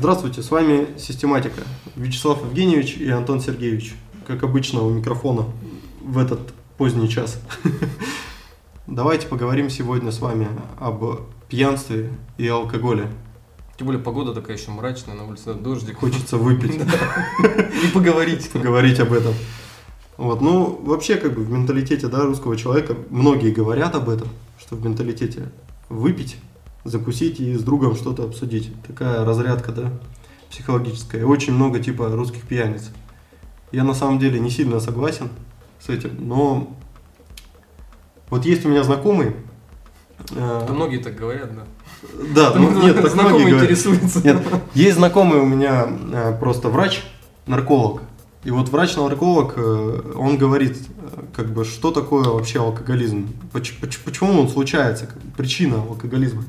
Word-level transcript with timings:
Здравствуйте, 0.00 0.42
с 0.42 0.50
вами 0.50 0.86
Систематика. 0.96 1.60
Вячеслав 1.94 2.42
Евгеньевич 2.42 2.96
и 2.96 3.10
Антон 3.10 3.38
Сергеевич. 3.38 3.94
Как 4.26 4.42
обычно 4.42 4.82
у 4.82 4.88
микрофона 4.88 5.44
в 6.00 6.16
этот 6.16 6.40
поздний 6.78 7.06
час. 7.06 7.38
Давайте 8.86 9.26
поговорим 9.26 9.68
сегодня 9.68 10.10
с 10.10 10.20
вами 10.20 10.48
об 10.78 11.04
пьянстве 11.50 12.08
и 12.38 12.48
алкоголе. 12.48 13.08
Тем 13.76 13.88
более 13.88 14.02
погода 14.02 14.32
такая 14.32 14.56
еще 14.56 14.70
мрачная, 14.70 15.14
на 15.14 15.26
улице 15.26 15.52
дождик. 15.52 15.98
Хочется 15.98 16.38
выпить. 16.38 16.76
И 17.84 17.88
поговорить. 17.92 18.50
Поговорить 18.52 19.00
об 19.00 19.12
этом. 19.12 19.34
Вот, 20.16 20.40
ну, 20.40 20.80
вообще, 20.82 21.16
как 21.16 21.34
бы 21.34 21.44
в 21.44 21.50
менталитете 21.50 22.08
да, 22.08 22.22
русского 22.22 22.56
человека 22.56 22.96
многие 23.10 23.50
говорят 23.50 23.94
об 23.94 24.08
этом, 24.08 24.28
что 24.58 24.76
в 24.76 24.82
менталитете 24.82 25.52
выпить, 25.90 26.38
закусить 26.84 27.40
и 27.40 27.54
с 27.54 27.62
другом 27.62 27.94
что-то 27.96 28.24
обсудить. 28.24 28.72
Такая 28.86 29.24
разрядка, 29.24 29.72
да, 29.72 29.92
психологическая. 30.50 31.20
И 31.20 31.24
очень 31.24 31.52
много 31.54 31.78
типа 31.80 32.08
русских 32.08 32.42
пьяниц. 32.42 32.90
Я 33.72 33.84
на 33.84 33.94
самом 33.94 34.18
деле 34.18 34.40
не 34.40 34.50
сильно 34.50 34.80
согласен 34.80 35.28
с 35.78 35.88
этим, 35.88 36.10
но 36.26 36.74
вот 38.30 38.44
есть 38.44 38.64
у 38.64 38.68
меня 38.68 38.82
знакомый. 38.82 39.34
э, 40.30 40.64
Да 40.66 40.72
многие 40.72 40.98
так 40.98 41.14
говорят, 41.16 41.50
да. 41.54 41.62
Да, 42.34 42.54
ну, 42.58 42.82
нет, 42.82 42.96
так 42.96 43.10
знакомые 43.10 43.54
интересуются. 43.54 44.22
Нет, 44.24 44.38
есть 44.74 44.96
знакомый 44.96 45.38
у 45.40 45.46
меня 45.46 45.86
э, 46.12 46.36
просто 46.40 46.68
врач, 46.68 47.02
нарколог. 47.46 48.02
И 48.42 48.50
вот 48.50 48.70
врач-нарколог, 48.70 49.52
э, 49.56 50.12
он 50.16 50.38
говорит, 50.38 50.78
э, 50.78 51.22
как 51.36 51.52
бы, 51.52 51.64
что 51.66 51.90
такое 51.90 52.24
вообще 52.24 52.58
алкоголизм, 52.60 53.28
Поч- 53.52 53.78
поч- 53.80 53.98
почему 54.02 54.40
он 54.40 54.48
случается, 54.48 55.10
причина 55.36 55.76
алкоголизма. 55.82 56.44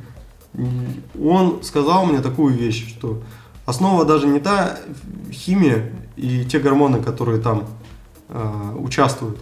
Он 0.54 1.64
сказал 1.64 2.06
мне 2.06 2.22
такую 2.22 2.54
вещь, 2.56 2.90
что 2.90 3.22
основа 3.66 4.06
даже 4.06 4.28
не 4.28 4.40
та 4.40 4.78
химия 5.32 5.92
и 6.18 6.46
те 6.46 6.60
гормоны, 6.60 7.02
которые 7.02 7.42
там 7.42 7.68
э, 8.28 8.76
участвуют, 8.78 9.40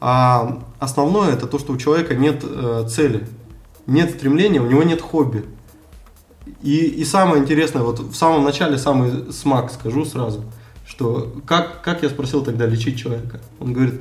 а 0.00 0.62
основное 0.78 1.32
это 1.32 1.46
то, 1.46 1.58
что 1.58 1.72
у 1.72 1.76
человека 1.76 2.14
нет 2.14 2.42
э, 2.42 2.86
цели, 2.88 3.28
нет 3.86 4.10
стремления, 4.10 4.60
у 4.60 4.66
него 4.66 4.82
нет 4.82 5.00
хобби. 5.02 5.44
И, 6.62 6.76
и 6.86 7.04
самое 7.04 7.42
интересное, 7.42 7.82
вот 7.82 8.00
в 8.00 8.14
самом 8.14 8.44
начале 8.44 8.78
самый 8.78 9.32
смак 9.32 9.70
скажу 9.70 10.04
сразу, 10.04 10.44
что 10.86 11.34
как, 11.46 11.82
как 11.82 12.02
я 12.02 12.08
спросил 12.08 12.42
тогда 12.42 12.66
лечить 12.66 12.98
человека? 12.98 13.40
Он 13.58 13.72
говорит, 13.72 14.00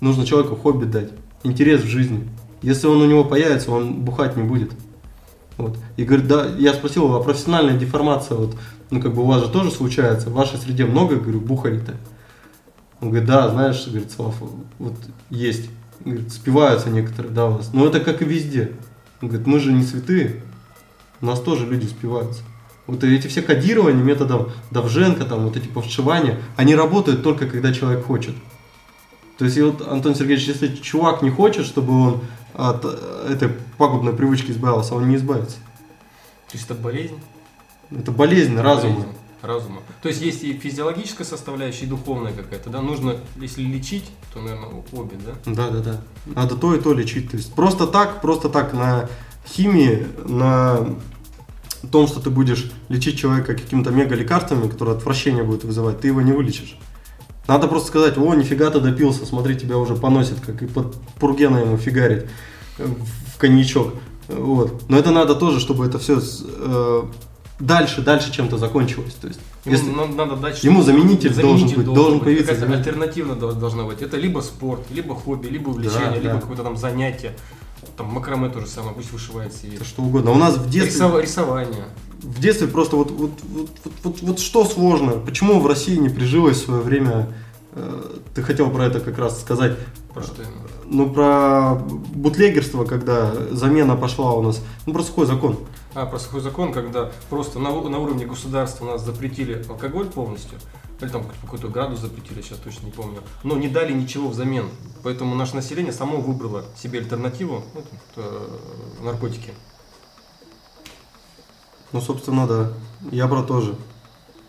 нужно 0.00 0.26
человеку 0.26 0.56
хобби 0.56 0.84
дать, 0.84 1.10
интерес 1.42 1.82
в 1.82 1.88
жизни. 1.88 2.28
Если 2.60 2.86
он 2.86 3.00
у 3.00 3.06
него 3.06 3.24
появится, 3.24 3.70
он 3.70 3.94
бухать 3.94 4.36
не 4.36 4.42
будет. 4.42 4.72
Вот. 5.58 5.76
И 5.96 6.04
говорит, 6.04 6.28
да, 6.28 6.46
я 6.56 6.72
спросил 6.72 7.14
а 7.14 7.22
профессиональная 7.22 7.76
деформация, 7.76 8.36
вот, 8.38 8.56
ну 8.90 9.02
как 9.02 9.12
бы 9.12 9.22
у 9.22 9.26
вас 9.26 9.42
же 9.42 9.50
тоже 9.50 9.72
случается, 9.72 10.30
в 10.30 10.34
вашей 10.34 10.56
среде 10.56 10.86
много, 10.86 11.16
говорю, 11.16 11.40
бухарей-то? 11.40 11.96
Он 13.00 13.10
говорит, 13.10 13.28
да, 13.28 13.48
знаешь, 13.50 13.86
говорит, 13.86 14.10
Слав, 14.10 14.34
вот 14.78 14.94
есть. 15.30 15.68
Говорит, 16.04 16.32
спиваются 16.32 16.90
некоторые, 16.90 17.34
да, 17.34 17.46
у 17.46 17.58
нас. 17.58 17.72
Но 17.72 17.86
это 17.86 17.98
как 18.00 18.22
и 18.22 18.24
везде. 18.24 18.72
Он 19.20 19.28
говорит, 19.28 19.46
мы 19.48 19.58
же 19.58 19.72
не 19.72 19.82
святые, 19.82 20.42
у 21.20 21.26
нас 21.26 21.40
тоже 21.40 21.66
люди 21.66 21.86
спиваются. 21.86 22.42
Вот 22.86 23.02
эти 23.02 23.26
все 23.26 23.42
кодирования 23.42 24.02
методом 24.02 24.50
Давженко, 24.70 25.24
там, 25.24 25.44
вот 25.44 25.56
эти 25.56 25.66
повшивания, 25.66 26.38
они 26.56 26.76
работают 26.76 27.22
только 27.24 27.46
когда 27.46 27.72
человек 27.72 28.04
хочет. 28.04 28.34
То 29.38 29.44
есть, 29.44 29.56
и 29.56 29.62
вот, 29.62 29.86
Антон 29.86 30.14
Сергеевич, 30.14 30.46
если 30.46 30.74
чувак 30.74 31.22
не 31.22 31.30
хочет, 31.30 31.64
чтобы 31.64 31.92
он 31.92 32.20
от 32.54 32.84
э, 32.84 33.32
этой 33.32 33.50
пагубной 33.78 34.12
привычки 34.12 34.50
избавился, 34.50 34.94
он 34.94 35.08
не 35.08 35.16
избавится. 35.16 35.56
То 36.48 36.54
есть 36.54 36.64
это 36.64 36.74
болезнь? 36.74 37.18
Это 37.90 38.10
болезнь 38.10 38.56
разума. 38.56 38.94
Болезнь 38.94 39.18
Разума. 39.40 39.82
То 40.02 40.08
есть 40.08 40.20
есть 40.20 40.42
и 40.42 40.52
физиологическая 40.52 41.24
составляющая, 41.24 41.84
и 41.84 41.88
духовная 41.88 42.32
какая-то, 42.32 42.70
да? 42.70 42.82
Нужно, 42.82 43.18
если 43.36 43.62
лечить, 43.62 44.10
то, 44.34 44.40
наверное, 44.40 44.82
обе, 44.90 45.16
да? 45.24 45.52
Да, 45.52 45.70
да, 45.70 45.78
да. 45.80 46.00
Надо 46.26 46.56
то 46.56 46.74
и 46.74 46.80
то 46.80 46.92
лечить. 46.92 47.30
То 47.30 47.36
есть 47.36 47.54
просто 47.54 47.86
так, 47.86 48.20
просто 48.20 48.48
так 48.48 48.72
на 48.72 49.08
химии, 49.46 50.08
на 50.24 50.96
том, 51.92 52.08
что 52.08 52.20
ты 52.20 52.30
будешь 52.30 52.72
лечить 52.88 53.16
человека 53.16 53.54
какими-то 53.54 53.92
мега 53.92 54.16
лекарствами, 54.16 54.68
которые 54.68 54.96
отвращение 54.96 55.44
будут 55.44 55.62
вызывать, 55.62 56.00
ты 56.00 56.08
его 56.08 56.20
не 56.20 56.32
вылечишь. 56.32 56.76
Надо 57.48 57.66
просто 57.66 57.88
сказать, 57.88 58.18
о, 58.18 58.34
нифига 58.34 58.68
ты 58.70 58.78
допился, 58.78 59.24
смотри, 59.24 59.56
тебя 59.56 59.78
уже 59.78 59.96
поносит, 59.96 60.38
как 60.44 60.62
и 60.62 60.66
под 60.66 60.94
пургена 61.18 61.56
ему 61.58 61.78
фигарить 61.78 62.26
э, 62.78 62.86
в 63.34 63.38
коньячок. 63.38 63.94
Вот. 64.28 64.82
Но 64.90 64.98
это 64.98 65.10
надо 65.10 65.34
тоже, 65.34 65.58
чтобы 65.58 65.86
это 65.86 65.98
все 65.98 66.20
дальше, 67.58 68.02
дальше 68.02 68.30
чем-то 68.32 68.58
закончилось. 68.58 69.14
То 69.18 69.28
есть, 69.28 69.40
Ему 69.64 69.76
если- 69.76 69.90
надо, 70.14 70.36
дать 70.36 70.62
Ему 70.62 70.82
что-то. 70.82 70.98
заменитель 70.98 71.34
должен 71.34 71.68
быть, 71.70 71.84
должен 71.86 72.20
появиться 72.20 72.52
Какая-то 72.52 72.66
заменитель. 72.66 72.90
альтернатива 72.90 73.34
дол- 73.34 73.52
должна 73.54 73.84
быть. 73.84 74.02
Это 74.02 74.18
либо 74.18 74.40
спорт, 74.40 74.82
либо 74.90 75.14
хобби, 75.14 75.46
либо 75.48 75.70
увлечение, 75.70 76.10
Да, 76.10 76.16
либо 76.16 76.34
да. 76.34 76.40
какое-то 76.40 76.62
там 76.62 76.76
занятие. 76.76 77.32
Там 77.96 78.06
макраме 78.08 78.48
то 78.48 78.60
же 78.60 78.66
самое, 78.66 78.94
пусть 78.94 79.12
вышивается. 79.12 79.66
И... 79.66 79.82
что 79.84 80.02
угодно. 80.02 80.30
У 80.32 80.36
нас 80.36 80.56
в 80.56 80.68
детстве... 80.70 81.06
Рисова- 81.06 81.22
рисование. 81.22 81.84
В 82.22 82.40
детстве 82.40 82.66
просто 82.66 82.96
вот, 82.96 83.10
вот, 83.10 83.30
вот, 83.42 83.70
вот, 83.84 83.92
вот, 84.04 84.22
вот 84.22 84.40
что 84.40 84.64
сложно? 84.64 85.12
Почему 85.12 85.60
в 85.60 85.66
России 85.66 85.96
не 85.96 86.08
прижилось 86.08 86.58
в 86.58 86.64
свое 86.64 86.80
время? 86.82 87.32
э, 87.72 88.18
Ты 88.34 88.42
хотел 88.42 88.70
про 88.70 88.84
это 88.86 89.00
как 89.00 89.18
раз 89.18 89.40
сказать. 89.40 89.76
Про 90.12 90.22
что 90.22 90.42
именно? 90.42 90.68
Ну, 90.84 91.10
про 91.10 91.74
бутлегерство, 92.14 92.84
когда 92.84 93.32
замена 93.50 93.94
пошла 93.94 94.32
у 94.32 94.42
нас. 94.42 94.60
Ну, 94.86 94.92
про 94.94 95.02
сухой 95.02 95.26
закон. 95.26 95.58
А, 96.00 96.06
про 96.06 96.20
сухой 96.20 96.40
закон, 96.40 96.72
когда 96.72 97.10
просто 97.28 97.58
на, 97.58 97.72
на 97.72 97.98
уровне 97.98 98.24
государства 98.24 98.84
нас 98.84 99.04
запретили 99.04 99.64
алкоголь 99.68 100.06
полностью, 100.06 100.56
или 101.00 101.08
там 101.08 101.24
какой-то 101.42 101.66
градус 101.66 101.98
запретили, 101.98 102.40
сейчас 102.40 102.58
точно 102.58 102.86
не 102.86 102.92
помню, 102.92 103.20
но 103.42 103.56
не 103.56 103.66
дали 103.66 103.92
ничего 103.92 104.28
взамен. 104.28 104.68
Поэтому 105.02 105.34
наше 105.34 105.56
население 105.56 105.92
само 105.92 106.20
выбрало 106.20 106.64
себе 106.80 107.00
альтернативу, 107.00 107.64
ну, 107.74 107.82
э, 108.14 108.48
наркотики. 109.02 109.50
Ну, 111.90 112.00
собственно, 112.00 112.46
да. 112.46 112.72
Я 113.10 113.26
про 113.26 113.42
то 113.42 113.60
же. 113.60 113.74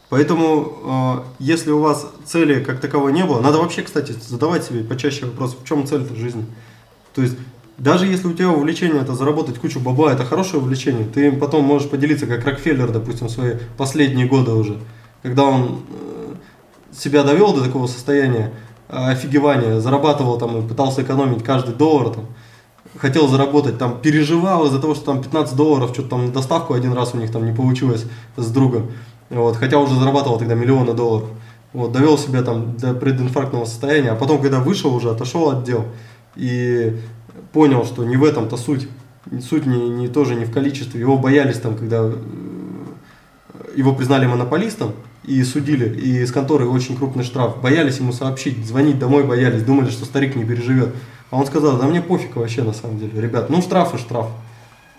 Поэтому, 0.10 1.24
э, 1.40 1.44
если 1.44 1.72
у 1.72 1.80
вас 1.80 2.12
цели 2.26 2.64
как 2.64 2.80
таковой 2.80 3.12
не 3.12 3.26
было, 3.26 3.42
надо 3.42 3.58
вообще, 3.58 3.82
кстати, 3.82 4.12
задавать 4.12 4.66
себе 4.66 4.84
почаще 4.84 5.26
вопрос, 5.26 5.58
в 5.60 5.66
чем 5.66 5.88
цель 5.88 6.04
в 6.04 6.16
жизни. 6.16 6.46
То 7.16 7.24
есть, 7.24 7.38
даже 7.80 8.06
если 8.06 8.28
у 8.28 8.34
тебя 8.34 8.50
увлечение 8.50 9.02
это 9.02 9.16
заработать 9.16 9.58
кучу 9.58 9.80
бабла, 9.80 10.12
это 10.12 10.26
хорошее 10.26 10.62
увлечение, 10.62 11.06
ты 11.06 11.32
потом 11.32 11.64
можешь 11.64 11.90
поделиться, 11.90 12.28
как 12.28 12.46
Рокфеллер, 12.46 12.92
допустим, 12.92 13.30
свои 13.30 13.54
последние 13.78 14.28
годы 14.28 14.52
уже, 14.52 14.78
когда 15.24 15.44
он 15.44 15.82
э, 15.90 16.34
себя 16.94 17.24
довел 17.24 17.54
до 17.54 17.64
такого 17.64 17.88
состояния 17.88 18.52
э, 18.90 19.12
офигевания, 19.12 19.80
зарабатывал 19.80 20.38
там 20.38 20.60
и 20.60 20.68
пытался 20.68 21.04
экономить 21.04 21.44
каждый 21.44 21.74
доллар 21.74 22.14
там, 22.14 22.26
хотел 22.98 23.28
заработать, 23.30 23.78
там 23.78 24.02
переживал 24.02 24.66
из-за 24.66 24.80
того, 24.80 24.94
что 24.94 25.06
там 25.06 25.22
15 25.22 25.56
долларов, 25.56 25.92
что-то 25.94 26.10
там 26.10 26.32
доставку 26.34 26.74
один 26.74 26.92
раз 26.94 27.14
у 27.14 27.18
них 27.18 27.32
там 27.32 27.46
не 27.46 27.54
получилось 27.54 28.06
с 28.36 28.52
другом. 28.52 28.92
Вот, 29.30 29.56
хотя 29.56 29.78
уже 29.78 29.96
зарабатывал 29.96 30.38
тогда 30.38 30.56
миллионы 30.56 30.94
долларов. 30.94 31.30
Вот, 31.72 31.92
довел 31.92 32.18
себя 32.18 32.42
там 32.42 32.78
до 32.78 32.94
прединфарктного 32.94 33.66
состояния, 33.66 34.10
а 34.10 34.16
потом, 34.16 34.42
когда 34.42 34.60
вышел 34.60 34.94
уже, 34.94 35.12
отошел 35.12 35.50
от 35.50 35.64
дел 35.64 35.86
и 36.36 36.98
понял, 37.52 37.86
что 37.86 38.04
не 38.04 38.18
в 38.18 38.24
этом-то 38.24 38.58
суть. 38.58 38.88
Суть 39.48 39.66
не, 39.66 39.90
не 39.90 40.08
тоже 40.08 40.36
не 40.36 40.46
в 40.46 40.52
количестве. 40.52 41.00
Его 41.00 41.18
боялись 41.18 41.60
там, 41.60 41.76
когда 41.76 42.04
э, 42.04 42.14
его 43.76 43.94
признали 43.94 44.26
монополистом 44.26 44.94
и 45.24 45.44
судили, 45.44 45.96
и 46.00 46.22
из 46.24 46.32
конторы 46.32 46.68
очень 46.68 46.98
крупный 46.98 47.24
штраф. 47.24 47.62
Боялись 47.62 47.98
ему 48.00 48.12
сообщить, 48.14 48.66
звонить 48.66 48.98
домой 48.98 49.24
боялись, 49.24 49.64
думали, 49.64 49.90
что 49.90 50.06
старик 50.06 50.36
не 50.36 50.46
переживет. 50.46 50.90
А 51.30 51.38
он 51.38 51.46
сказал, 51.46 51.78
да 51.78 51.86
мне 51.86 52.02
пофиг 52.02 52.36
вообще 52.36 52.64
на 52.64 52.74
самом 52.74 52.98
деле, 53.00 53.22
ребят, 53.22 53.50
ну 53.50 53.62
штраф 53.62 53.94
и 53.94 53.98
штраф. 53.98 54.28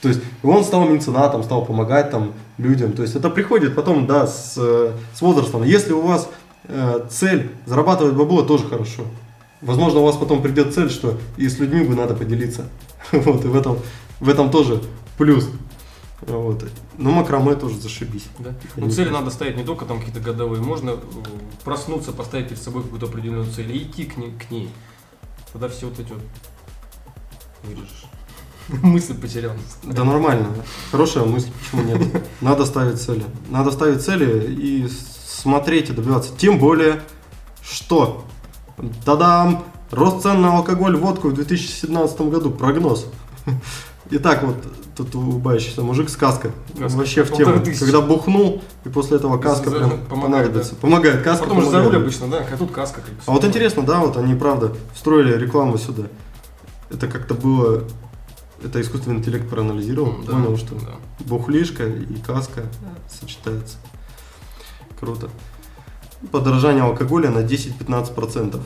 То 0.00 0.08
есть 0.08 0.20
он 0.42 0.64
стал 0.64 0.88
меценатом, 0.88 1.42
стал 1.42 1.64
помогать 1.64 2.10
там 2.10 2.32
людям. 2.58 2.92
То 2.92 3.02
есть 3.02 3.16
это 3.16 3.28
приходит 3.28 3.74
потом, 3.74 4.06
да, 4.06 4.26
с, 4.26 4.54
э, 4.56 4.92
с 5.14 5.20
возрастом. 5.20 5.62
Если 5.62 5.92
у 5.92 6.00
вас 6.00 6.28
э, 6.64 7.06
цель 7.10 7.50
зарабатывать 7.66 8.14
бабло, 8.14 8.42
тоже 8.42 8.64
хорошо. 8.66 9.02
Возможно, 9.62 10.00
у 10.00 10.04
вас 10.04 10.16
потом 10.16 10.42
придет 10.42 10.74
цель, 10.74 10.90
что 10.90 11.18
и 11.36 11.48
с 11.48 11.58
людьми 11.58 11.84
бы 11.84 11.94
надо 11.94 12.14
поделиться. 12.14 12.68
Вот, 13.12 13.44
и 13.44 13.48
в 13.48 13.56
этом, 13.56 13.78
в 14.20 14.28
этом 14.28 14.50
тоже 14.50 14.80
плюс. 15.18 15.48
Вот. 16.22 16.64
Но 16.98 17.10
макраме 17.10 17.54
тоже 17.54 17.78
зашибись. 17.78 18.26
Да? 18.38 18.50
Я 18.76 18.84
Ну, 18.84 18.90
цели 18.90 19.08
знаю. 19.08 19.24
надо 19.24 19.30
ставить 19.30 19.56
не 19.56 19.64
только 19.64 19.84
там 19.86 19.98
какие-то 19.98 20.20
годовые, 20.20 20.62
можно 20.62 20.90
э, 20.90 20.96
проснуться, 21.64 22.12
поставить 22.12 22.48
перед 22.48 22.62
собой 22.62 22.82
какую-то 22.82 23.06
определенную 23.06 23.50
цель 23.50 23.74
и 23.74 23.82
идти 23.82 24.04
к 24.04 24.16
ней. 24.16 24.32
К 24.38 24.50
ней. 24.50 24.70
Тогда 25.52 25.68
все 25.68 25.86
вот 25.86 25.98
эти 25.98 26.12
вот 26.12 26.22
вырежешь. 27.64 28.04
Мысль 28.68 29.14
потерял. 29.14 29.52
Да 29.82 30.04
нормально. 30.04 30.46
Хорошая 30.90 31.24
мысль, 31.24 31.48
почему 31.58 31.82
нет? 31.82 32.22
Надо 32.40 32.66
ставить 32.66 33.00
цели. 33.00 33.24
Надо 33.48 33.70
ставить 33.72 34.02
цели 34.02 34.54
и 34.54 34.88
смотреть 34.88 35.90
и 35.90 35.92
добиваться. 35.92 36.32
Тем 36.36 36.58
более, 36.58 37.00
что? 37.62 38.24
Тадам! 39.04 39.64
Рост 39.90 40.22
цен 40.22 40.40
на 40.40 40.56
алкоголь, 40.56 40.96
водку 40.96 41.28
в 41.28 41.34
2017 41.34 42.20
году. 42.22 42.50
Прогноз. 42.50 43.06
Итак, 44.10 44.42
вот 44.42 44.56
тут 44.96 45.14
улыбающийся 45.14 45.82
мужик 45.82 46.08
с 46.10 46.16
каской. 46.16 46.52
Каска. 46.78 46.98
Вообще 46.98 47.24
в 47.24 47.32
тему. 47.32 47.60
тысячи. 47.60 47.80
Когда 47.80 48.00
бухнул, 48.00 48.62
и 48.84 48.88
после 48.88 49.16
этого 49.16 49.38
каска 49.38 49.70
За- 49.70 49.76
прям 49.76 49.90
помогает, 50.06 50.46
понадобится. 50.46 50.72
да. 50.74 50.80
Помогает, 50.80 51.22
каска 51.22 51.44
Потом 51.44 51.62
же 51.62 51.70
за 51.70 51.76
руль 51.78 51.86
помогает. 51.86 52.02
обычно, 52.02 52.28
да, 52.28 52.46
а 52.52 52.56
тут 52.56 52.70
каска. 52.70 53.00
Как. 53.00 53.10
А 53.26 53.32
вот 53.32 53.44
интересно, 53.44 53.82
да, 53.82 53.98
вот 54.00 54.16
они, 54.16 54.34
правда, 54.34 54.72
встроили 54.94 55.36
рекламу 55.36 55.78
сюда. 55.78 56.04
Это 56.90 57.06
как-то 57.08 57.34
было... 57.34 57.84
Это 58.62 58.80
искусственный 58.80 59.16
интеллект 59.18 59.48
проанализировал, 59.48 60.16
да, 60.26 60.32
понял, 60.32 60.56
что 60.58 60.74
да. 60.74 60.96
бухлишка 61.20 61.86
и 61.86 62.16
каска 62.16 62.64
сочетается. 63.08 63.78
Круто. 64.98 65.30
Подорожание 66.28 66.84
алкоголя 66.84 67.30
на 67.30 67.38
10-15%. 67.38 68.60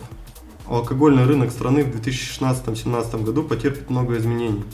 Алкогольный 0.66 1.24
рынок 1.24 1.52
страны 1.52 1.84
в 1.84 1.88
2016-2017 1.94 3.22
году 3.22 3.44
потерпит 3.44 3.90
много 3.90 4.18
изменений. 4.18 4.64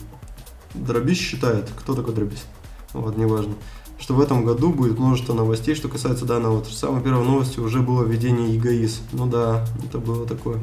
Дробись 0.73 1.19
считает, 1.19 1.69
кто 1.77 1.93
такой 1.93 2.15
Дробись? 2.15 2.43
Вот, 2.93 3.17
неважно. 3.17 3.53
Что 3.99 4.15
в 4.15 4.21
этом 4.21 4.43
году 4.43 4.73
будет 4.73 4.97
множество 4.97 5.33
новостей, 5.33 5.75
что 5.75 5.89
касается 5.89 6.25
данного 6.25 6.57
отрасли. 6.57 6.77
Самой 6.77 7.03
первой 7.03 7.23
новостью 7.23 7.63
уже 7.63 7.81
было 7.81 8.03
введение 8.03 8.55
ЕГАИС. 8.55 9.01
Ну 9.11 9.27
да, 9.27 9.63
это 9.85 9.99
было 9.99 10.25
такое. 10.25 10.59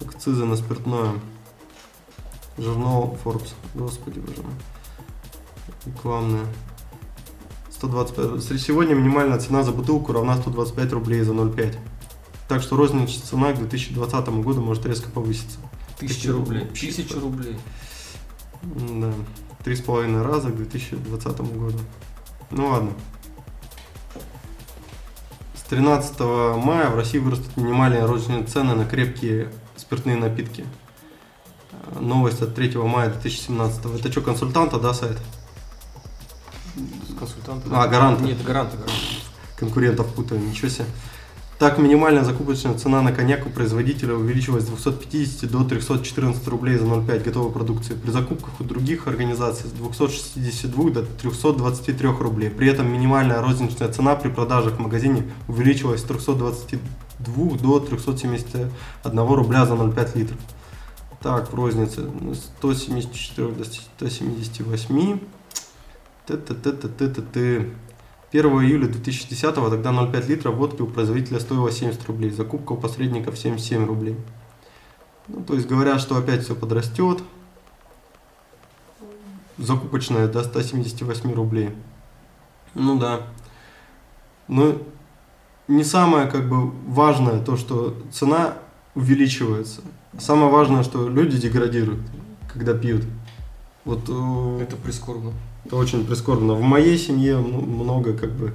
Акцизы 0.00 0.44
на 0.44 0.56
спиртное. 0.56 1.12
Журнал 2.58 3.16
Forbes. 3.24 3.52
Господи 3.74 4.18
боже 4.18 4.42
мой. 4.42 4.54
Рекламная. 5.86 6.46
125. 7.82 8.26
Сре- 8.42 8.58
Сегодня 8.58 8.94
минимальная 8.94 9.40
цена 9.40 9.64
за 9.64 9.72
бутылку 9.72 10.12
равна 10.12 10.36
125 10.36 10.92
рублей 10.92 11.22
за 11.22 11.32
0,5. 11.32 11.76
Так 12.48 12.62
что 12.62 12.76
розничная 12.76 13.24
цена 13.26 13.52
к 13.52 13.58
2020 13.58 14.28
году 14.44 14.60
может 14.62 14.86
резко 14.86 15.10
повыситься. 15.10 15.58
Тысяча 15.98 16.32
рублей. 16.32 16.66
Тысяча 16.66 17.18
рублей. 17.18 17.56
Да. 18.62 19.12
Три 19.64 19.74
с 19.74 19.80
половиной 19.80 20.22
раза 20.22 20.50
к 20.50 20.56
2020 20.56 21.40
году. 21.58 21.78
Ну 22.50 22.68
ладно. 22.68 22.90
С 25.56 25.62
13 25.68 26.20
мая 26.64 26.88
в 26.90 26.96
России 26.96 27.18
вырастут 27.18 27.56
минимальные 27.56 28.04
розничные 28.04 28.44
цены 28.44 28.74
на 28.74 28.84
крепкие 28.84 29.50
спиртные 29.76 30.16
напитки. 30.16 30.64
Э, 31.72 31.98
Новость 32.00 32.42
от 32.42 32.54
3 32.54 32.76
мая 32.76 33.10
2017. 33.10 33.86
Это 33.98 34.12
что, 34.12 34.20
консультанта, 34.20 34.78
да, 34.78 34.94
сайт? 34.94 35.18
Консультант. 37.18 37.64
А, 37.70 37.86
гаранты. 37.86 38.24
Нет, 38.24 38.42
гаранты, 38.42 38.76
гаранты. 38.76 38.96
конкурентов 39.56 40.06
путаю, 40.14 40.40
ничего 40.40 40.68
себе. 40.68 40.86
Так, 41.62 41.78
минимальная 41.78 42.24
закупочная 42.24 42.74
цена 42.74 43.02
на 43.02 43.12
коньяк 43.12 43.46
у 43.46 43.48
производителя 43.48 44.14
увеличилась 44.14 44.64
с 44.64 44.66
250 44.66 45.48
до 45.48 45.62
314 45.62 46.48
рублей 46.48 46.76
за 46.76 46.86
0,5 46.86 47.22
готовой 47.22 47.52
продукции. 47.52 47.94
При 47.94 48.10
закупках 48.10 48.60
у 48.60 48.64
других 48.64 49.06
организаций 49.06 49.68
с 49.68 49.72
262 49.72 50.90
до 50.90 51.02
323 51.04 52.08
рублей. 52.18 52.50
При 52.50 52.68
этом 52.68 52.92
минимальная 52.92 53.40
розничная 53.40 53.92
цена 53.92 54.16
при 54.16 54.28
продажах 54.28 54.78
в 54.78 54.80
магазине 54.80 55.22
увеличилась 55.46 56.00
с 56.00 56.02
322 56.04 57.58
до 57.58 57.78
371 57.78 59.18
рубля 59.20 59.64
за 59.64 59.74
0,5 59.74 60.18
литров. 60.18 60.38
Так, 61.20 61.52
в 61.52 61.54
рознице 61.54 62.00
ну, 62.20 62.34
с 62.34 62.50
174 62.58 63.52
до 63.52 63.64
178. 63.64 65.20
Т-т-т-т-т-т-т. 66.36 67.68
1 68.32 68.46
июля 68.62 68.88
2010 68.88 69.54
тогда 69.54 69.90
0,5 69.90 70.26
литра 70.26 70.50
водки 70.50 70.80
у 70.80 70.86
производителя 70.86 71.38
стоила 71.38 71.70
70 71.70 72.06
рублей, 72.06 72.30
закупка 72.30 72.72
у 72.72 72.76
посредников 72.78 73.36
77 73.36 73.84
рублей. 73.84 74.16
Ну, 75.28 75.44
то 75.44 75.54
есть 75.54 75.68
говорят, 75.68 76.00
что 76.00 76.16
опять 76.16 76.42
все 76.42 76.54
подрастет. 76.54 77.22
Закупочная 79.58 80.26
до 80.28 80.42
178 80.42 81.34
рублей. 81.34 81.70
Ну 82.74 82.98
да. 82.98 83.20
Но 84.48 84.78
не 85.68 85.84
самое 85.84 86.26
как 86.26 86.48
бы 86.48 86.70
важное 86.88 87.40
то, 87.44 87.58
что 87.58 87.94
цена 88.10 88.54
увеличивается. 88.94 89.82
Самое 90.18 90.50
важное, 90.50 90.82
что 90.82 91.08
люди 91.08 91.38
деградируют, 91.38 92.00
когда 92.50 92.72
пьют. 92.72 93.04
Вот 93.84 94.00
э, 94.08 94.62
Это 94.62 94.76
прискорбно. 94.76 95.32
это 95.64 95.76
очень 95.76 96.04
прискорбно. 96.06 96.54
В 96.54 96.62
моей 96.62 96.96
семье 96.96 97.38
много 97.38 98.12
как 98.12 98.30
бы 98.30 98.52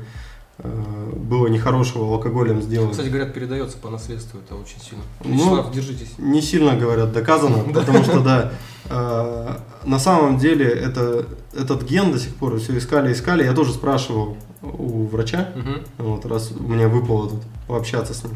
э, 0.59 1.13
было 1.15 1.47
нехорошего 1.47 2.13
алкоголем 2.13 2.61
сделано. 2.61 2.91
Кстати, 2.91 3.09
говорят, 3.09 3.33
передается 3.33 3.77
по 3.77 3.89
наследству, 3.89 4.39
это 4.39 4.55
очень 4.55 4.79
сильно. 4.79 5.03
Ну, 5.23 5.33
Вячеслав, 5.33 5.71
держитесь. 5.71 6.13
Не 6.17 6.41
сильно, 6.41 6.77
говорят, 6.77 7.11
доказано, 7.11 7.63
потому 7.73 8.03
что, 8.03 8.21
да, 8.21 8.51
э, 8.89 9.57
на 9.85 9.99
самом 9.99 10.37
деле 10.37 10.65
это, 10.65 11.25
этот 11.53 11.83
ген 11.83 12.11
до 12.11 12.19
сих 12.19 12.33
пор 12.35 12.57
все 12.59 12.77
искали, 12.77 13.11
искали. 13.11 13.43
Я 13.43 13.53
тоже 13.53 13.73
спрашивал 13.73 14.37
у 14.61 15.05
врача, 15.07 15.49
вот, 15.97 16.25
раз 16.25 16.51
мне 16.57 16.87
выпало 16.87 17.29
тут 17.29 17.41
пообщаться 17.67 18.13
с 18.13 18.23
ним, 18.23 18.33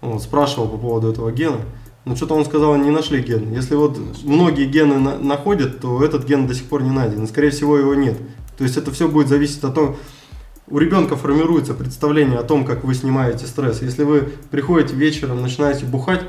вот, 0.00 0.22
спрашивал 0.22 0.68
по 0.68 0.76
поводу 0.76 1.10
этого 1.10 1.32
гена. 1.32 1.60
Но 2.04 2.16
что-то 2.16 2.34
он 2.34 2.44
сказал, 2.44 2.76
не 2.76 2.90
нашли 2.90 3.20
ген. 3.22 3.50
Если 3.52 3.74
вот 3.74 3.98
многие 4.24 4.66
гены 4.66 4.98
на- 4.98 5.18
находят, 5.18 5.80
то 5.80 6.04
этот 6.04 6.24
ген 6.26 6.46
до 6.46 6.54
сих 6.54 6.64
пор 6.64 6.82
не 6.82 6.90
найден. 6.90 7.24
И, 7.24 7.26
скорее 7.26 7.50
всего, 7.50 7.78
его 7.78 7.94
нет. 7.94 8.16
То 8.58 8.64
есть 8.64 8.76
это 8.76 8.90
все 8.92 9.08
будет 9.08 9.28
зависеть 9.28 9.64
от 9.64 9.74
того, 9.74 9.96
у 10.68 10.78
ребенка 10.78 11.16
формируется 11.16 11.72
представление 11.74 12.38
о 12.38 12.42
том, 12.42 12.64
как 12.64 12.84
вы 12.84 12.94
снимаете 12.94 13.46
стресс. 13.46 13.80
Если 13.82 14.04
вы 14.04 14.28
приходите 14.50 14.94
вечером, 14.94 15.40
начинаете 15.42 15.86
бухать, 15.86 16.22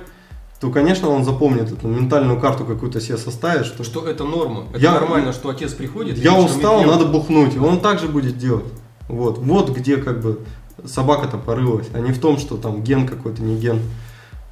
то, 0.62 0.72
конечно, 0.72 1.10
он 1.10 1.26
запомнит 1.26 1.70
эту 1.72 1.88
ментальную 1.88 2.40
карту 2.40 2.64
какую-то 2.66 3.02
себе 3.02 3.18
составит, 3.18 3.66
что, 3.66 3.84
Что 3.84 4.08
это 4.08 4.24
норма. 4.24 4.66
Это 4.72 4.80
Я- 4.80 4.94
нормально, 4.94 5.34
что 5.34 5.50
отец 5.50 5.74
приходит. 5.74 6.18
я 6.18 6.38
устал, 6.38 6.80
пьет. 6.84 6.92
надо 6.92 7.06
бухнуть. 7.06 7.56
И 7.56 7.60
он 7.60 7.82
также 7.82 8.08
будет 8.08 8.38
делать. 8.38 8.66
Вот, 9.10 9.38
вот 9.40 9.70
где 9.76 9.98
как 9.98 10.22
бы 10.22 10.40
собака-то 10.86 11.38
порылась, 11.38 11.88
а 11.94 12.00
не 12.00 12.12
в 12.12 12.20
том, 12.20 12.38
что 12.38 12.56
там 12.58 12.82
ген 12.84 13.08
какой-то, 13.08 13.42
не 13.44 13.58
ген, 13.58 13.82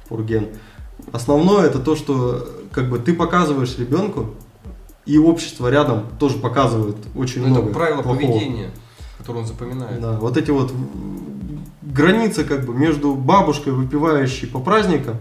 пурген. 0.08 0.48
Основное 1.12 1.66
это 1.66 1.78
то, 1.78 1.96
что 1.96 2.48
как 2.72 2.88
бы 2.90 2.98
ты 2.98 3.14
показываешь 3.14 3.78
ребенку, 3.78 4.30
и 5.06 5.18
общество 5.18 5.70
рядом 5.70 6.04
тоже 6.18 6.38
показывает 6.38 6.96
очень 7.14 7.42
Ну, 7.42 7.48
много 7.48 7.66
это 7.66 7.74
правило 7.74 8.02
плохого. 8.02 8.16
поведения, 8.32 8.70
которое 9.18 9.40
он 9.40 9.46
запоминает. 9.46 10.00
Да, 10.00 10.12
вот 10.12 10.36
эти 10.36 10.50
вот 10.50 10.72
границы 11.82 12.44
как 12.44 12.64
бы 12.64 12.74
между 12.74 13.14
бабушкой, 13.14 13.72
выпивающей 13.74 14.48
по 14.48 14.60
праздникам, 14.60 15.16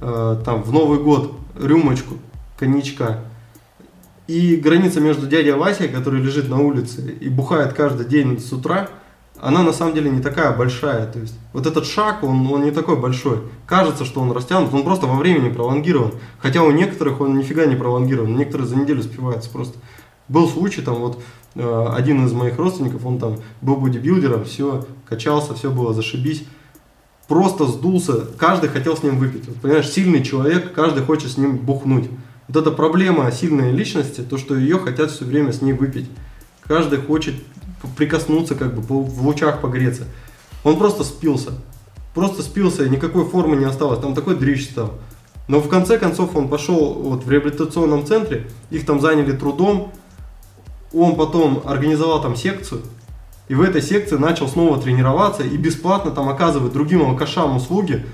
э, 0.00 0.40
там 0.44 0.62
в 0.62 0.72
Новый 0.72 0.98
год 0.98 1.32
рюмочку 1.58 2.14
коньячка, 2.58 3.20
и 4.26 4.56
граница 4.56 5.00
между 5.00 5.26
дядей 5.26 5.52
Васей, 5.52 5.88
который 5.88 6.20
лежит 6.22 6.48
на 6.48 6.58
улице 6.60 7.16
и 7.20 7.28
бухает 7.28 7.72
каждый 7.72 8.06
день 8.06 8.38
с 8.38 8.52
утра, 8.52 8.88
она 9.42 9.62
на 9.62 9.72
самом 9.72 9.94
деле 9.94 10.10
не 10.10 10.20
такая 10.20 10.56
большая. 10.56 11.06
То 11.06 11.18
есть 11.18 11.34
вот 11.52 11.66
этот 11.66 11.86
шаг, 11.86 12.22
он, 12.22 12.46
он 12.52 12.64
не 12.64 12.70
такой 12.70 12.96
большой. 12.96 13.38
Кажется, 13.66 14.04
что 14.04 14.20
он 14.20 14.32
растянут, 14.32 14.72
он 14.74 14.84
просто 14.84 15.06
во 15.06 15.16
времени 15.16 15.52
пролонгирован. 15.52 16.12
Хотя 16.38 16.62
у 16.62 16.70
некоторых 16.70 17.20
он 17.20 17.36
нифига 17.36 17.66
не 17.66 17.76
пролонгирован, 17.76 18.36
некоторые 18.36 18.68
за 18.68 18.76
неделю 18.76 19.02
спиваются 19.02 19.50
просто. 19.50 19.78
Был 20.28 20.48
случай, 20.48 20.82
там 20.82 20.96
вот 20.96 21.22
э, 21.54 21.86
один 21.92 22.24
из 22.24 22.32
моих 22.32 22.56
родственников, 22.58 23.04
он 23.04 23.18
там 23.18 23.38
был 23.60 23.76
бодибилдером, 23.76 24.44
все, 24.44 24.86
качался, 25.08 25.54
все 25.54 25.70
было 25.70 25.92
зашибись. 25.92 26.44
Просто 27.26 27.66
сдулся, 27.66 28.26
каждый 28.38 28.68
хотел 28.68 28.96
с 28.96 29.02
ним 29.02 29.18
выпить. 29.18 29.46
Вот, 29.48 29.56
понимаешь, 29.56 29.88
сильный 29.88 30.22
человек, 30.22 30.72
каждый 30.72 31.02
хочет 31.02 31.30
с 31.30 31.36
ним 31.36 31.56
бухнуть. 31.56 32.10
Вот 32.48 32.56
эта 32.56 32.72
проблема 32.72 33.30
сильной 33.30 33.72
личности, 33.72 34.20
то, 34.20 34.36
что 34.36 34.56
ее 34.56 34.78
хотят 34.78 35.12
все 35.12 35.24
время 35.24 35.52
с 35.52 35.62
ней 35.62 35.72
выпить. 35.72 36.10
Каждый 36.64 37.00
хочет 37.00 37.34
прикоснуться, 37.96 38.54
как 38.54 38.74
бы 38.74 38.82
в 38.82 39.26
лучах 39.26 39.60
погреться. 39.60 40.04
Он 40.64 40.78
просто 40.78 41.04
спился. 41.04 41.52
Просто 42.14 42.42
спился, 42.42 42.88
никакой 42.88 43.24
формы 43.24 43.56
не 43.56 43.64
осталось. 43.64 44.00
Там 44.00 44.14
такой 44.14 44.36
дрищ 44.36 44.70
стал. 44.70 44.94
Но 45.48 45.60
в 45.60 45.68
конце 45.68 45.98
концов 45.98 46.36
он 46.36 46.48
пошел 46.48 46.94
вот 46.94 47.24
в 47.24 47.30
реабилитационном 47.30 48.06
центре, 48.06 48.46
их 48.70 48.86
там 48.86 49.00
заняли 49.00 49.32
трудом. 49.32 49.92
Он 50.92 51.16
потом 51.16 51.62
организовал 51.64 52.20
там 52.20 52.36
секцию, 52.36 52.82
и 53.50 53.54
в 53.54 53.62
этой 53.62 53.82
секции 53.82 54.16
начал 54.16 54.46
снова 54.46 54.80
тренироваться 54.80 55.42
и 55.42 55.56
бесплатно 55.56 56.12
там 56.12 56.28
оказывает 56.28 56.72
другим 56.72 57.02
алкашам 57.02 57.56
услуги, 57.56 58.06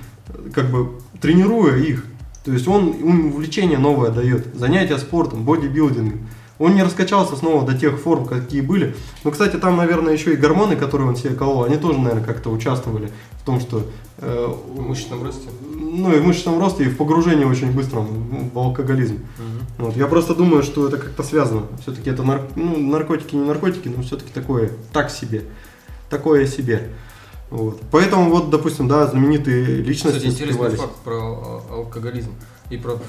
как 0.51 0.71
бы 0.71 0.93
тренируя 1.21 1.77
их. 1.77 2.05
То 2.43 2.51
есть 2.51 2.67
он 2.67 2.89
им 2.89 3.27
увлечение 3.27 3.77
новое 3.77 4.09
дает, 4.09 4.55
занятия 4.55 4.97
спортом, 4.97 5.43
бодибилдингом. 5.43 6.27
Он 6.59 6.75
не 6.75 6.83
раскачался 6.83 7.35
снова 7.35 7.65
до 7.65 7.77
тех 7.77 7.99
форм, 7.99 8.25
какие 8.25 8.61
были. 8.61 8.95
Но, 9.23 9.31
кстати, 9.31 9.57
там, 9.57 9.77
наверное, 9.77 10.13
еще 10.13 10.33
и 10.33 10.37
гормоны, 10.37 10.75
которые 10.75 11.07
он 11.07 11.15
себе 11.15 11.35
колол, 11.35 11.63
они 11.63 11.77
тоже, 11.77 11.99
наверное, 11.99 12.23
как-то 12.23 12.49
участвовали 12.49 13.11
в 13.41 13.45
том, 13.45 13.59
что 13.59 13.83
э, 14.17 14.47
В 14.73 14.81
мышечном 14.81 15.23
росте. 15.23 15.47
ну 15.75 16.11
и 16.15 16.19
в 16.19 16.25
мышечном 16.25 16.59
росте, 16.59 16.85
и 16.85 16.87
в 16.89 16.97
погружении 16.97 17.45
очень 17.45 17.71
быстром 17.71 18.49
в 18.53 18.57
алкоголизм. 18.57 19.19
Вот. 19.77 19.95
Я 19.95 20.07
просто 20.07 20.33
думаю, 20.33 20.63
что 20.63 20.87
это 20.87 20.97
как-то 20.97 21.21
связано. 21.23 21.63
Все-таки 21.81 22.09
это 22.09 22.23
нар- 22.23 22.47
ну, 22.55 22.77
наркотики, 22.77 23.35
не 23.35 23.45
наркотики, 23.45 23.87
но 23.87 24.01
все-таки 24.01 24.31
такое, 24.33 24.71
так 24.91 25.11
себе. 25.11 25.43
Такое 26.09 26.47
себе. 26.47 26.89
Вот. 27.51 27.79
Поэтому 27.91 28.29
вот, 28.31 28.49
допустим, 28.49 28.87
да, 28.87 29.05
знаменитые 29.07 29.63
личности 29.83 30.17
Кстати, 30.17 30.33
интересный 30.33 30.75
факт 30.75 30.95
про 31.03 31.15
а, 31.15 31.61
алкоголизм 31.75 32.31
и 32.69 32.77
про, 32.77 32.99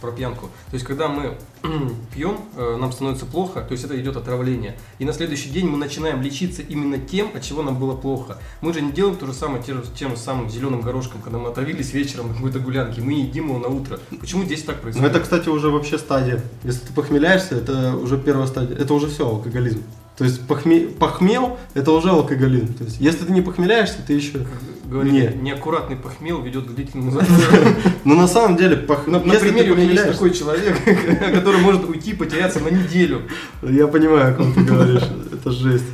про 0.00 0.12
пьянку. 0.12 0.46
То 0.70 0.74
есть, 0.74 0.84
когда 0.84 1.08
мы 1.08 1.36
пьем, 2.14 2.40
э, 2.56 2.76
нам 2.78 2.92
становится 2.92 3.26
плохо, 3.26 3.62
то 3.62 3.72
есть 3.72 3.84
это 3.84 3.98
идет 4.00 4.16
отравление. 4.16 4.76
И 4.98 5.04
на 5.04 5.12
следующий 5.12 5.48
день 5.50 5.66
мы 5.66 5.78
начинаем 5.78 6.20
лечиться 6.22 6.62
именно 6.62 6.98
тем, 6.98 7.30
от 7.34 7.42
чего 7.42 7.62
нам 7.62 7.78
было 7.78 7.96
плохо. 7.96 8.38
Мы 8.60 8.72
же 8.72 8.82
не 8.82 8.92
делаем 8.92 9.16
то 9.16 9.26
же 9.26 9.32
самое 9.32 9.62
тем, 9.62 9.82
тем 9.94 10.16
самым 10.16 10.50
зеленым 10.50 10.82
горошком, 10.82 11.22
когда 11.22 11.38
мы 11.38 11.48
отравились 11.48 11.92
вечером 11.92 12.28
на 12.28 12.34
какой-то 12.34 12.60
гулянке, 12.60 13.00
мы 13.00 13.14
едим 13.14 13.48
его 13.48 13.58
на 13.58 13.68
утро. 13.68 13.98
Почему 14.20 14.44
здесь 14.44 14.62
так 14.62 14.80
происходит? 14.80 15.10
это, 15.10 15.20
кстати, 15.20 15.48
уже 15.48 15.70
вообще 15.70 15.98
стадия. 15.98 16.42
Если 16.64 16.86
ты 16.86 16.92
похмеляешься, 16.92 17.56
это 17.56 17.96
уже 17.96 18.18
первая 18.18 18.46
стадия. 18.46 18.76
Это 18.76 18.92
уже 18.94 19.08
все 19.08 19.26
алкоголизм. 19.26 19.82
То 20.16 20.24
есть 20.24 20.46
похме... 20.46 20.88
похмел 20.88 21.58
это 21.74 21.92
уже 21.92 22.10
алкоголизм. 22.10 22.72
То 22.74 22.84
есть 22.84 23.00
если 23.00 23.24
ты 23.26 23.32
не 23.32 23.42
похмеляешься, 23.42 23.98
ты 24.06 24.14
еще. 24.14 24.46
Говорили, 24.88 25.34
Не. 25.34 25.42
неаккуратный 25.42 25.96
похмел 25.96 26.40
ведет 26.42 26.66
к 26.66 26.74
длительному 26.74 27.10
запою. 27.10 27.74
Но 28.04 28.14
на 28.14 28.28
самом 28.28 28.56
деле 28.56 28.76
пох... 28.76 29.06
На, 29.08 29.16
если 29.16 29.48
ты 29.48 29.52
примере 29.52 29.72
у 29.72 29.76
меня 29.76 29.90
есть 29.90 30.12
такой 30.12 30.30
человек, 30.30 30.76
который 31.34 31.60
может 31.60 31.88
уйти, 31.88 32.14
потеряться 32.14 32.60
на 32.60 32.68
неделю. 32.68 33.22
Я 33.62 33.88
понимаю, 33.88 34.32
о 34.32 34.36
ком 34.36 34.54
ты 34.54 34.62
говоришь. 34.62 35.02
Это 35.32 35.50
жесть. 35.50 35.86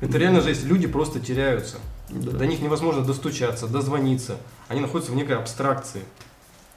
Это 0.00 0.16
реально 0.16 0.40
жесть. 0.40 0.64
Люди 0.64 0.86
просто 0.86 1.20
теряются. 1.20 1.76
Да. 2.08 2.32
До 2.32 2.46
них 2.46 2.60
невозможно 2.60 3.04
достучаться, 3.04 3.66
дозвониться. 3.66 4.36
Они 4.68 4.80
находятся 4.80 5.12
в 5.12 5.14
некой 5.14 5.36
абстракции. 5.36 6.00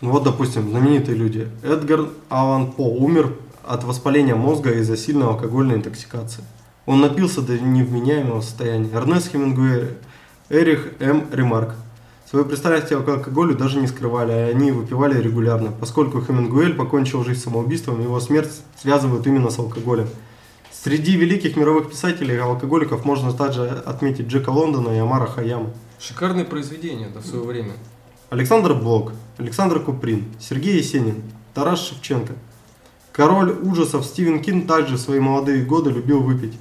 Ну 0.01 0.11
вот, 0.11 0.23
допустим, 0.23 0.69
знаменитые 0.69 1.17
люди. 1.17 1.47
Эдгар 1.63 2.09
Аллан 2.29 2.71
По 2.73 2.81
умер 2.81 3.33
от 3.65 3.83
воспаления 3.85 4.35
мозга 4.35 4.71
из-за 4.71 4.97
сильной 4.97 5.27
алкогольной 5.27 5.75
интоксикации. 5.75 6.43
Он 6.85 7.01
напился 7.01 7.41
до 7.41 7.57
невменяемого 7.57 8.41
состояния. 8.41 8.89
Эрнест 8.93 9.31
Хемингуэй, 9.31 9.91
Эрих 10.49 10.93
М. 10.99 11.25
Ремарк. 11.31 11.73
Свое 12.29 12.45
пристрастие 12.45 12.99
к 13.01 13.09
алкоголю 13.09 13.57
даже 13.57 13.79
не 13.79 13.87
скрывали, 13.87 14.31
а 14.31 14.47
они 14.49 14.71
выпивали 14.71 15.19
регулярно. 15.19 15.71
Поскольку 15.71 16.21
Хемингуэль 16.21 16.75
покончил 16.75 17.23
жизнь 17.23 17.41
самоубийством, 17.41 17.99
его 17.99 18.19
смерть 18.19 18.51
связывают 18.79 19.25
именно 19.25 19.49
с 19.49 19.57
алкоголем. 19.57 20.07
Среди 20.71 21.15
великих 21.17 21.55
мировых 21.57 21.89
писателей 21.89 22.35
и 22.35 22.39
алкоголиков 22.39 23.05
можно 23.05 23.33
также 23.33 23.67
отметить 23.67 24.27
Джека 24.27 24.51
Лондона 24.51 24.89
и 24.89 24.99
Амара 24.99 25.25
Хаяма. 25.25 25.71
Шикарные 25.99 26.45
произведения 26.45 27.09
да, 27.11 27.21
в 27.21 27.25
свое 27.25 27.43
время. 27.43 27.73
Александр 28.29 28.75
Блок, 28.75 29.13
Александр 29.37 29.79
Куприн, 29.79 30.25
Сергей 30.39 30.77
Есенин, 30.77 31.23
Тарас 31.55 31.87
Шевченко. 31.87 32.33
Король 33.11 33.51
ужасов 33.63 34.05
Стивен 34.05 34.43
Кин 34.43 34.67
также 34.67 34.97
в 34.97 34.99
свои 34.99 35.19
молодые 35.19 35.65
годы 35.65 35.89
любил 35.89 36.21
выпить. 36.21 36.53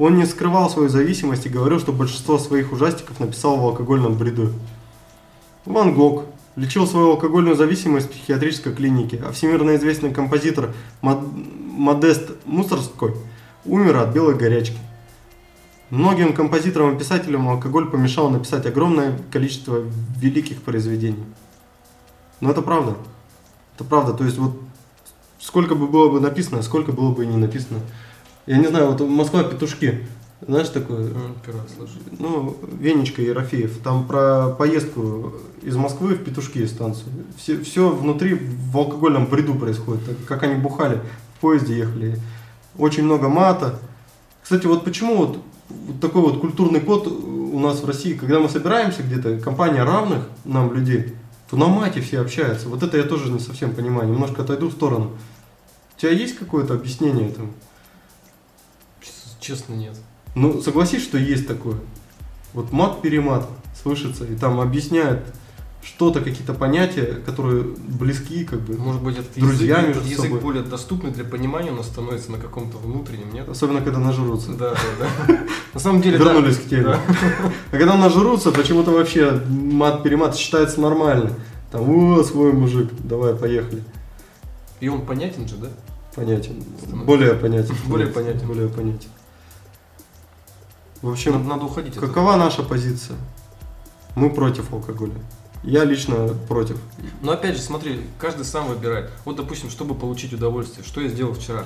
Он 0.00 0.16
не 0.16 0.24
скрывал 0.24 0.70
свою 0.70 0.88
зависимость 0.88 1.44
и 1.44 1.50
говорил, 1.50 1.78
что 1.78 1.92
большинство 1.92 2.38
своих 2.38 2.72
ужастиков 2.72 3.20
написал 3.20 3.58
в 3.58 3.66
алкогольном 3.66 4.14
бреду. 4.14 4.50
Ван 5.66 5.92
Гог 5.92 6.24
лечил 6.56 6.86
свою 6.86 7.10
алкогольную 7.10 7.54
зависимость 7.54 8.06
в 8.06 8.12
психиатрической 8.12 8.74
клинике, 8.74 9.22
а 9.22 9.30
всемирно 9.30 9.76
известный 9.76 10.10
композитор 10.10 10.72
Мод- 11.02 11.30
Модест 11.76 12.30
Мусорской 12.46 13.14
умер 13.66 13.98
от 13.98 14.14
белой 14.14 14.36
горячки. 14.36 14.78
Многим 15.90 16.32
композиторам 16.32 16.96
и 16.96 16.98
писателям 16.98 17.46
алкоголь 17.50 17.90
помешал 17.90 18.30
написать 18.30 18.64
огромное 18.64 19.20
количество 19.30 19.82
великих 20.16 20.62
произведений. 20.62 21.24
Но 22.40 22.52
это 22.52 22.62
правда. 22.62 22.96
Это 23.74 23.84
правда. 23.84 24.14
То 24.14 24.24
есть 24.24 24.38
вот 24.38 24.58
сколько 25.38 25.74
бы 25.74 25.86
было 25.86 26.08
бы 26.08 26.20
написано, 26.20 26.62
сколько 26.62 26.90
было 26.90 27.12
бы 27.12 27.24
и 27.24 27.26
не 27.26 27.36
написано. 27.36 27.80
Я 28.50 28.56
не 28.56 28.66
знаю, 28.66 28.90
вот 28.90 29.00
Москва 29.08 29.44
петушки. 29.44 30.00
Знаешь 30.40 30.70
такое? 30.70 31.02
М, 31.02 31.36
Первый 31.46 31.62
раз 31.62 31.72
слышу. 31.76 31.92
Ну, 32.18 32.56
Венечка 32.80 33.22
Ерофеев. 33.22 33.78
Там 33.78 34.08
про 34.08 34.48
поездку 34.48 35.34
из 35.62 35.76
Москвы 35.76 36.16
в 36.16 36.24
Петушки 36.24 36.66
станцию. 36.66 37.12
Все, 37.36 37.62
все 37.62 37.90
внутри 37.90 38.34
в 38.34 38.76
алкогольном 38.76 39.26
бреду 39.26 39.54
происходит. 39.54 40.02
Как 40.26 40.42
они 40.42 40.56
бухали, 40.56 41.00
в 41.36 41.40
поезде 41.42 41.76
ехали. 41.78 42.18
Очень 42.76 43.04
много 43.04 43.28
мата. 43.28 43.78
Кстати, 44.42 44.66
вот 44.66 44.82
почему 44.82 45.18
вот, 45.18 45.38
вот 45.68 46.00
такой 46.00 46.22
вот 46.22 46.40
культурный 46.40 46.80
код 46.80 47.06
у 47.06 47.60
нас 47.60 47.80
в 47.80 47.86
России, 47.86 48.14
когда 48.14 48.40
мы 48.40 48.48
собираемся 48.48 49.04
где-то, 49.04 49.38
компания 49.38 49.84
равных 49.84 50.24
нам 50.44 50.74
людей, 50.74 51.14
то 51.48 51.56
на 51.56 51.68
мате 51.68 52.00
все 52.00 52.18
общаются. 52.18 52.68
Вот 52.68 52.82
это 52.82 52.96
я 52.96 53.04
тоже 53.04 53.30
не 53.30 53.38
совсем 53.38 53.72
понимаю. 53.76 54.08
Немножко 54.08 54.42
отойду 54.42 54.70
в 54.70 54.72
сторону. 54.72 55.12
У 55.96 56.00
тебя 56.00 56.10
есть 56.10 56.36
какое-то 56.36 56.74
объяснение 56.74 57.28
этому? 57.28 57.52
Чес- 59.40 59.58
Честно, 59.58 59.74
нет. 59.74 59.96
Ну, 60.34 60.60
согласись, 60.62 61.02
что 61.02 61.18
есть 61.18 61.46
такое. 61.48 61.76
Вот 62.52 62.72
мат-перемат 62.72 63.48
слышится, 63.80 64.24
и 64.24 64.34
там 64.34 64.60
объясняют 64.60 65.20
что-то, 65.82 66.20
какие-то 66.20 66.52
понятия, 66.52 67.06
которые 67.24 67.62
близки, 67.64 68.44
как 68.44 68.60
бы. 68.60 68.76
Может 68.76 69.02
быть, 69.02 69.18
этот 69.18 69.32
Друзья 69.34 69.78
язык, 69.78 69.90
этот 69.96 70.04
язык 70.04 70.24
собой. 70.26 70.40
более 70.40 70.62
доступный 70.62 71.10
для 71.10 71.24
понимания, 71.24 71.70
но 71.70 71.82
становится 71.82 72.30
на 72.30 72.38
каком-то 72.38 72.76
внутреннем, 72.78 73.32
нет? 73.32 73.48
Особенно, 73.48 73.80
когда 73.80 73.98
нажрутся. 73.98 74.52
Да, 74.52 74.74
да, 74.74 75.06
да. 75.26 75.38
На 75.74 75.80
самом 75.80 76.02
деле. 76.02 76.18
Вернулись 76.18 76.58
к 76.58 76.68
теме. 76.68 76.96
А 76.96 77.00
когда 77.70 77.96
нажрутся, 77.96 78.52
почему-то 78.52 78.90
вообще 78.90 79.40
мат-перемат 79.48 80.36
считается 80.36 80.80
нормально. 80.80 81.30
Там, 81.72 81.88
о, 81.88 82.22
свой 82.24 82.52
мужик, 82.52 82.90
давай, 82.98 83.34
поехали. 83.34 83.82
И 84.80 84.88
он 84.88 85.06
понятен 85.06 85.48
же, 85.48 85.56
да? 85.56 85.68
Понятен. 86.14 86.62
Более 87.06 87.34
понятен. 87.34 87.74
Более 87.86 88.08
понятен. 88.08 88.46
Более 88.46 88.68
понятен. 88.68 89.08
В 91.00 91.04
Надо, 91.04 91.12
общем, 91.14 91.48
надо 91.48 91.64
уходить. 91.64 91.96
от 91.96 92.00
какова 92.00 92.36
наша 92.36 92.62
позиция? 92.62 93.16
Мы 94.16 94.30
против 94.30 94.72
алкоголя. 94.72 95.14
Я 95.62 95.84
лично 95.84 96.28
против. 96.48 96.78
Но 97.22 97.32
опять 97.32 97.56
же, 97.56 97.62
смотри, 97.62 98.00
каждый 98.18 98.44
сам 98.44 98.66
выбирает. 98.68 99.10
Вот, 99.24 99.36
допустим, 99.36 99.70
чтобы 99.70 99.94
получить 99.94 100.32
удовольствие, 100.32 100.84
что 100.84 101.00
я 101.00 101.08
сделал 101.08 101.34
вчера? 101.34 101.64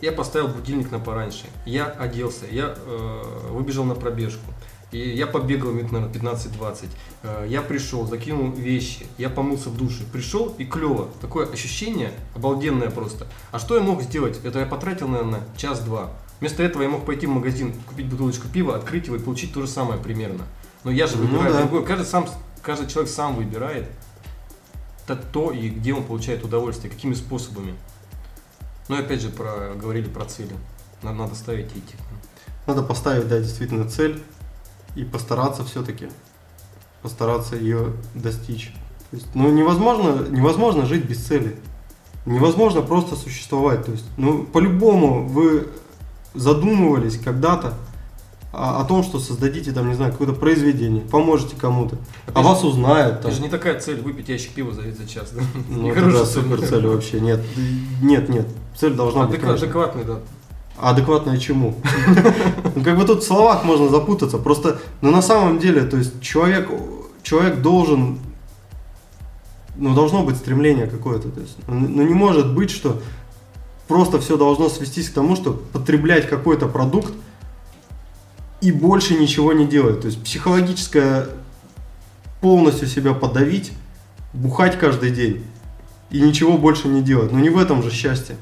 Я 0.00 0.12
поставил 0.12 0.48
будильник 0.48 0.92
на 0.92 1.00
пораньше, 1.00 1.46
я 1.66 1.86
оделся, 1.86 2.46
я 2.50 2.74
э, 2.76 3.48
выбежал 3.50 3.84
на 3.84 3.96
пробежку, 3.96 4.44
и 4.92 4.98
я 4.98 5.26
побегал 5.26 5.72
минут, 5.72 5.90
наверное, 5.90 6.14
15-20. 6.14 6.86
Э, 7.24 7.46
я 7.48 7.62
пришел, 7.62 8.06
закинул 8.06 8.52
вещи, 8.52 9.06
я 9.18 9.28
помылся 9.28 9.70
в 9.70 9.76
душе, 9.76 10.04
пришел 10.12 10.54
и 10.56 10.64
клево. 10.64 11.08
Такое 11.20 11.50
ощущение 11.50 12.12
обалденное 12.36 12.90
просто. 12.90 13.26
А 13.50 13.58
что 13.58 13.74
я 13.74 13.82
мог 13.82 14.02
сделать? 14.02 14.38
Это 14.44 14.60
я 14.60 14.66
потратил, 14.66 15.08
наверное, 15.08 15.42
час-два. 15.56 16.10
Вместо 16.40 16.62
этого 16.62 16.82
я 16.82 16.88
мог 16.88 17.04
пойти 17.04 17.26
в 17.26 17.30
магазин, 17.30 17.72
купить 17.86 18.06
бутылочку 18.08 18.48
пива, 18.48 18.76
открыть 18.76 19.06
его 19.06 19.16
и 19.16 19.18
получить 19.18 19.52
то 19.52 19.60
же 19.60 19.66
самое 19.66 20.00
примерно. 20.00 20.44
Но 20.84 20.90
я 20.90 21.06
же 21.06 21.16
Ну 21.16 21.26
выбираю 21.26 21.52
да. 21.52 21.60
другое. 21.62 21.82
Каждый, 21.82 22.06
сам, 22.06 22.28
каждый 22.62 22.88
человек 22.88 23.10
сам 23.10 23.34
выбирает 23.34 23.90
то, 25.06 25.16
то 25.16 25.50
и 25.52 25.68
где 25.68 25.94
он 25.94 26.04
получает 26.04 26.44
удовольствие, 26.44 26.92
какими 26.92 27.14
способами. 27.14 27.74
Ну 28.88 28.96
и 28.96 29.00
опять 29.00 29.20
же 29.20 29.30
про, 29.30 29.74
говорили 29.74 30.08
про 30.08 30.24
цели. 30.24 30.54
Надо, 31.02 31.18
надо 31.18 31.34
ставить 31.34 31.74
и 31.74 31.78
идти. 31.78 31.96
Надо 32.66 32.82
поставить, 32.82 33.28
да, 33.28 33.38
действительно 33.40 33.88
цель 33.88 34.22
и 34.94 35.04
постараться 35.04 35.64
все-таки, 35.64 36.08
постараться 37.02 37.56
ее 37.56 37.92
достичь. 38.14 38.72
То 39.10 39.16
есть, 39.16 39.28
ну, 39.34 39.50
невозможно, 39.50 40.28
невозможно 40.28 40.84
жить 40.86 41.04
без 41.04 41.24
цели. 41.24 41.56
Невозможно 42.26 42.82
просто 42.82 43.16
существовать. 43.16 43.86
То 43.86 43.92
есть, 43.92 44.04
ну, 44.18 44.44
по-любому 44.44 45.26
вы 45.26 45.68
задумывались 46.38 47.18
когда-то 47.18 47.74
о, 48.52 48.80
о 48.80 48.84
том, 48.84 49.02
что 49.02 49.18
создадите 49.18 49.72
там, 49.72 49.88
не 49.88 49.94
знаю, 49.94 50.12
какое-то 50.12 50.34
произведение, 50.34 51.02
поможете 51.02 51.56
кому-то, 51.56 51.96
а 52.26 52.30
Опять 52.30 52.44
вас 52.44 52.60
же- 52.62 52.68
узнают 52.68 53.20
там. 53.20 53.30
Это 53.30 53.36
же 53.36 53.42
не 53.42 53.48
такая 53.48 53.78
цель 53.78 54.00
выпить 54.00 54.28
ящик 54.28 54.52
пива 54.52 54.72
за, 54.72 54.82
за 54.82 55.06
час, 55.06 55.32
да? 55.34 55.42
Ну, 55.68 55.92
это 55.92 56.24
супер 56.24 56.66
цель 56.66 56.86
вообще. 56.86 57.20
Нет, 57.20 57.40
нет, 58.00 58.28
нет. 58.28 58.48
Цель 58.76 58.94
должна 58.94 59.26
быть, 59.26 59.42
адекватный, 59.42 60.04
да. 60.04 60.20
А 60.80 60.90
адекватное 60.90 61.38
чему? 61.38 61.74
Ну, 62.74 62.84
как 62.84 62.96
бы 62.96 63.04
тут 63.04 63.24
в 63.24 63.26
словах 63.26 63.64
можно 63.64 63.88
запутаться. 63.88 64.38
Просто, 64.38 64.78
ну, 65.00 65.10
на 65.10 65.22
самом 65.22 65.58
деле, 65.58 65.82
то 65.82 65.96
есть 65.96 66.20
человек, 66.22 66.70
человек 67.24 67.60
должен, 67.60 68.20
ну, 69.76 69.94
должно 69.94 70.22
быть 70.22 70.36
стремление 70.36 70.86
какое-то. 70.86 71.30
То 71.30 71.40
есть, 71.40 71.56
ну, 71.66 71.74
ну, 71.88 72.02
не 72.06 72.14
может 72.14 72.54
быть, 72.54 72.70
что 72.70 73.00
просто 73.88 74.20
все 74.20 74.36
должно 74.36 74.68
свестись 74.68 75.08
к 75.08 75.14
тому, 75.14 75.34
что 75.34 75.52
потреблять 75.72 76.28
какой-то 76.28 76.68
продукт 76.68 77.12
и 78.60 78.70
больше 78.70 79.14
ничего 79.14 79.52
не 79.52 79.66
делать. 79.66 80.02
То 80.02 80.06
есть 80.06 80.22
психологическое 80.22 81.28
полностью 82.40 82.86
себя 82.86 83.14
подавить, 83.14 83.72
бухать 84.32 84.78
каждый 84.78 85.10
день 85.10 85.44
и 86.10 86.20
ничего 86.20 86.58
больше 86.58 86.86
не 86.88 87.02
делать. 87.02 87.32
Но 87.32 87.40
не 87.40 87.50
в 87.50 87.58
этом 87.58 87.82
же 87.82 87.90
счастье. 87.90 88.36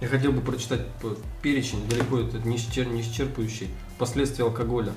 Я 0.00 0.06
хотел 0.06 0.30
бы 0.30 0.40
прочитать 0.40 0.86
перечень, 1.42 1.86
далеко 1.88 2.20
это 2.20 2.38
не 2.38 2.56
исчер- 2.56 2.88
не 2.88 3.02
исчерпывающий, 3.02 3.68
последствий 3.98 4.44
алкоголя. 4.44 4.92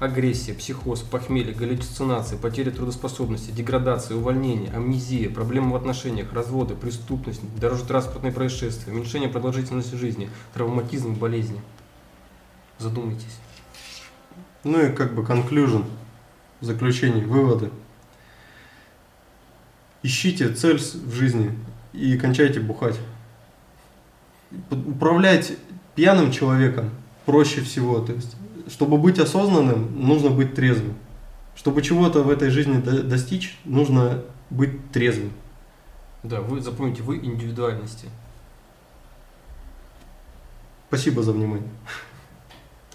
Агрессия, 0.00 0.54
психоз, 0.54 1.00
похмелье, 1.00 1.54
галлюцинации, 1.54 2.36
потеря 2.36 2.72
трудоспособности, 2.72 3.52
деградация, 3.52 4.16
увольнение, 4.16 4.72
амнезия, 4.72 5.30
проблемы 5.30 5.72
в 5.72 5.76
отношениях, 5.76 6.32
разводы, 6.32 6.74
преступность, 6.74 7.40
дорожно-транспортные 7.58 8.32
происшествия, 8.32 8.92
уменьшение 8.92 9.28
продолжительности 9.28 9.94
жизни, 9.94 10.28
травматизм, 10.52 11.14
болезни. 11.14 11.62
Задумайтесь. 12.78 13.38
Ну 14.64 14.84
и 14.84 14.90
как 14.92 15.14
бы 15.14 15.22
conclusion, 15.22 15.84
заключение, 16.60 17.24
выводы. 17.24 17.70
Ищите 20.02 20.52
цель 20.52 20.78
в 20.78 21.12
жизни 21.12 21.56
и 21.92 22.18
кончайте 22.18 22.60
бухать. 22.60 22.98
Управлять 24.70 25.52
пьяным 25.94 26.32
человеком 26.32 26.90
проще 27.26 27.60
всего. 27.60 28.00
То 28.00 28.12
есть, 28.12 28.36
чтобы 28.68 28.98
быть 28.98 29.18
осознанным, 29.18 30.06
нужно 30.06 30.30
быть 30.30 30.54
трезвым. 30.54 30.94
Чтобы 31.56 31.82
чего-то 31.82 32.22
в 32.22 32.30
этой 32.30 32.50
жизни 32.50 32.80
до- 32.80 33.02
достичь, 33.02 33.58
нужно 33.64 34.22
быть 34.50 34.90
трезвым. 34.90 35.32
Да, 36.22 36.40
вы 36.40 36.60
запомните, 36.60 37.02
вы 37.02 37.18
индивидуальности. 37.18 38.08
Спасибо 40.88 41.22
за 41.22 41.32
внимание. 41.32 41.68